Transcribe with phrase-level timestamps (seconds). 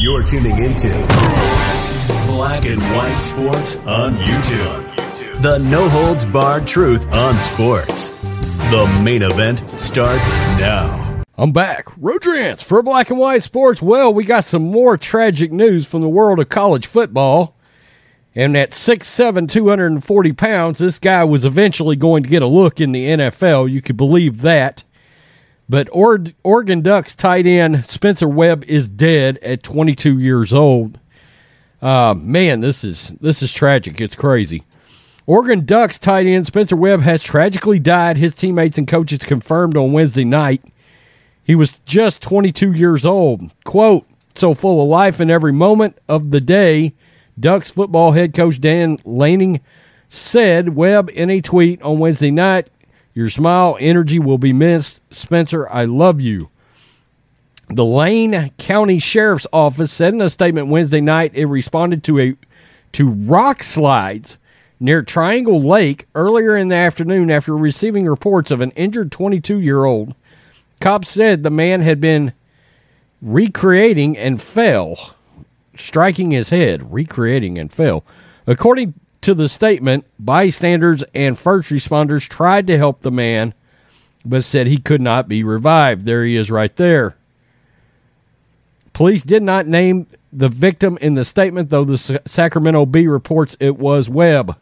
[0.00, 0.88] You're tuning into
[2.26, 5.42] Black and White Sports on YouTube.
[5.42, 8.10] The no holds barred truth on sports.
[8.70, 10.28] The main event starts
[10.58, 11.22] now.
[11.36, 11.86] I'm back.
[11.96, 13.80] Rodrance for Black and White Sports.
[13.80, 17.54] Well, we got some more tragic news from the world of college football.
[18.34, 22.92] And at 6'7, 240 pounds, this guy was eventually going to get a look in
[22.92, 23.70] the NFL.
[23.70, 24.84] You could believe that.
[25.68, 30.98] But Oregon Ducks tight end Spencer Webb is dead at 22 years old.
[31.82, 34.00] Uh, man, this is this is tragic.
[34.00, 34.64] It's crazy.
[35.26, 38.16] Oregon Ducks tight end Spencer Webb has tragically died.
[38.16, 40.64] His teammates and coaches confirmed on Wednesday night.
[41.44, 43.52] He was just 22 years old.
[43.64, 46.94] Quote, so full of life in every moment of the day,
[47.38, 49.60] Ducks football head coach Dan Lanning
[50.08, 52.68] said Webb in a tweet on Wednesday night,
[53.14, 55.00] Your smile, energy will be missed.
[55.10, 56.50] Spencer, I love you.
[57.68, 62.36] The Lane County Sheriff's Office said in a statement Wednesday night it responded to a
[62.92, 64.38] to rock slides
[64.80, 70.14] near Triangle Lake earlier in the afternoon after receiving reports of an injured 22-year-old.
[70.80, 72.32] Cops said the man had been
[73.20, 75.16] recreating and fell,
[75.76, 78.04] striking his head, recreating and fell.
[78.46, 78.94] According
[79.28, 83.52] to the statement, bystanders and first responders tried to help the man,
[84.24, 86.06] but said he could not be revived.
[86.06, 87.14] There he is right there.
[88.94, 93.76] Police did not name the victim in the statement, though the Sacramento Bee reports it
[93.76, 94.56] was Webb.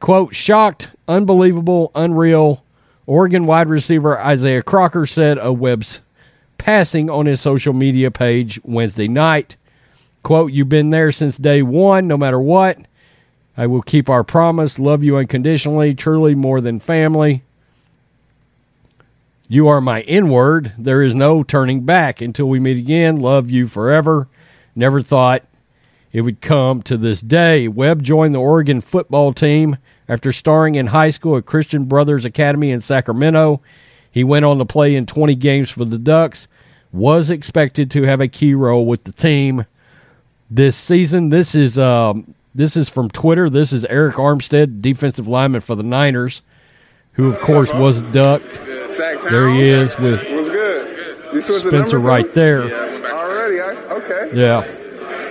[0.00, 2.64] Quote, shocked, unbelievable, unreal.
[3.06, 6.00] Oregon wide receiver Isaiah Crocker said of Webb's
[6.58, 9.54] passing on his social media page Wednesday night.
[10.24, 12.78] Quote, You've been there since day one, no matter what.
[13.56, 17.42] I will keep our promise, love you unconditionally, truly more than family.
[19.46, 20.72] You are my inward.
[20.78, 23.16] There is no turning back until we meet again.
[23.16, 24.26] Love you forever.
[24.74, 25.44] Never thought
[26.10, 27.68] it would come to this day.
[27.68, 29.76] Webb joined the Oregon football team
[30.08, 33.60] after starring in high school at Christian Brothers Academy in Sacramento.
[34.10, 36.48] He went on to play in 20 games for the Ducks,
[36.90, 39.66] was expected to have a key role with the team
[40.50, 41.30] this season.
[41.30, 43.48] This is um, this is from Twitter.
[43.48, 46.42] This is Arik Armstead, defensive lineman for the Niners,
[47.12, 48.42] who of course was a Duck.
[49.30, 50.20] There he is with
[51.42, 52.62] Spencer right there.
[52.62, 54.30] Already, okay.
[54.34, 54.62] Yeah,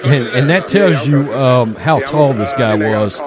[0.04, 3.20] and, and that tells you um, how tall this guy was,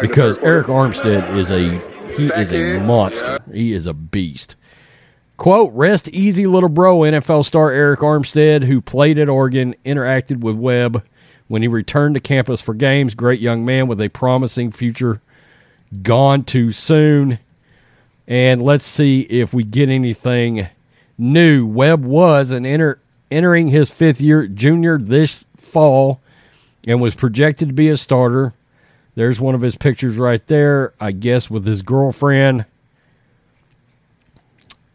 [0.00, 1.78] because Arik Armstead is a
[2.16, 3.38] he is a monster.
[3.52, 4.56] He is a beast.
[5.36, 7.00] Quote, rest easy, little bro.
[7.00, 11.04] NFL star Arik Armstead, who played at Oregon, interacted with Webb
[11.48, 13.14] when he returned to campus for games.
[13.14, 15.20] Great young man with a promising future.
[16.02, 17.38] Gone too soon.
[18.26, 20.68] And let's see if we get anything
[21.16, 21.66] new.
[21.66, 22.98] Webb was an enter,
[23.30, 26.20] entering his fifth year junior this fall
[26.86, 28.52] and was projected to be a starter.
[29.14, 32.66] There's one of his pictures right there, I guess, with his girlfriend.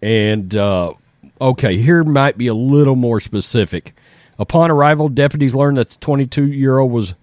[0.01, 0.93] And, uh,
[1.39, 3.95] okay, here might be a little more specific.
[4.41, 7.13] Upon arrival, deputies learned that the 22 year old was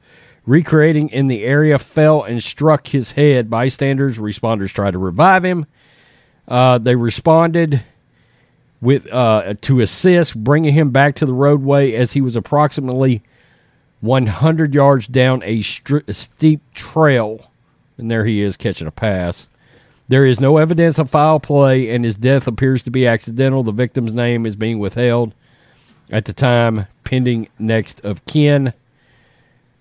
[0.47, 3.51] recreating in the area, fell and struck his head.
[3.51, 5.67] Bystanders, responders tried to revive him.
[6.47, 7.83] Uh, they responded
[8.81, 13.21] with uh, to assist, bringing him back to the roadway as he was approximately
[14.01, 17.51] 100 yards down a, stri- a steep trail,
[17.97, 19.49] and there he is catching a pass.
[20.07, 23.65] There is no evidence of foul play, and his death appears to be accidental.
[23.65, 25.35] The victim's name is being withheld
[26.11, 28.75] at the time, pending next of kin.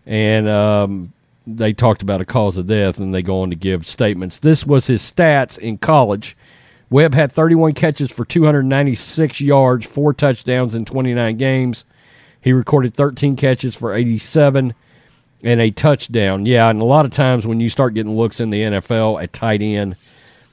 [0.06, 1.12] And um,
[1.46, 4.40] they talked about a cause of death, and they go on to give statements.
[4.40, 6.38] This was his stats in college.
[6.90, 11.84] Webb had 31 catches for 296 yards, four touchdowns in 29 games.
[12.40, 14.74] He recorded 13 catches for 87
[15.44, 16.46] and a touchdown.
[16.46, 19.34] Yeah, and a lot of times when you start getting looks in the NFL at
[19.34, 19.98] tight end,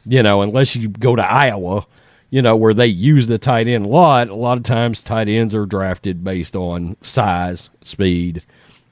[0.07, 1.87] you know, unless you go to Iowa,
[2.31, 5.29] you know, where they use the tight end a lot, a lot of times tight
[5.29, 8.43] ends are drafted based on size, speed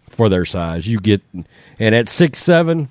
[0.08, 0.86] for their size.
[0.86, 1.22] You get,
[1.78, 2.88] and at six seven,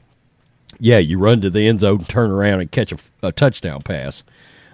[0.79, 4.23] yeah, you run to the end zone, turn around, and catch a, a touchdown pass.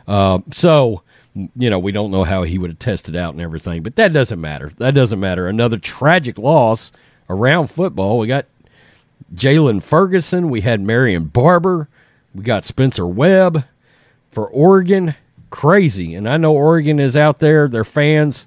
[0.07, 1.03] Uh, so
[1.55, 4.13] you know, we don't know how he would have tested out and everything, but that
[4.13, 4.71] doesn't matter.
[4.77, 5.47] That doesn't matter.
[5.47, 6.91] Another tragic loss
[7.29, 8.17] around football.
[8.17, 8.45] We got
[9.35, 10.49] Jaylon Ferguson.
[10.49, 11.89] We had Marion Barber.
[12.33, 13.65] We got Spencer Webb
[14.31, 15.15] for Oregon.
[15.49, 16.15] Crazy.
[16.15, 17.67] And I know Oregon is out there.
[17.67, 18.45] Their fans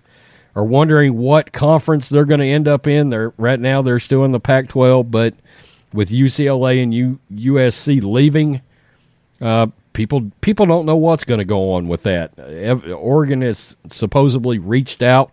[0.54, 3.10] are wondering what conference they're going to end up in.
[3.10, 5.34] They're right now they're still in the Pac-12, but
[5.92, 8.60] with UCLA and U, USC leaving,
[9.40, 12.32] uh, people people don't know what's going to go on with that.
[12.90, 15.32] Oregon has supposedly reached out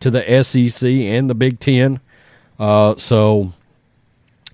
[0.00, 2.00] to the SEC and the Big Ten,
[2.58, 3.52] uh, so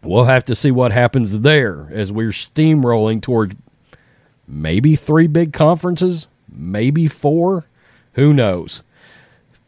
[0.02, 3.56] we'll have to see what happens there as we're steamrolling toward
[4.46, 7.66] maybe three big conferences, maybe four.
[8.14, 8.82] Who knows?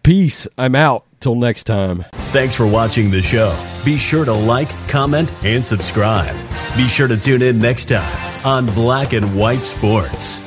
[0.02, 0.46] Peace.
[0.58, 1.04] I'm out.
[1.20, 2.04] Till next time.
[2.12, 3.58] Thanks for watching the show.
[3.82, 6.36] Be sure to like, comment, and subscribe.
[6.76, 10.43] Be sure to tune in next time on Black and White Sports.